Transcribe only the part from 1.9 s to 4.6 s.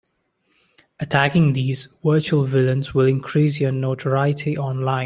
virtual villains will increase your notoriety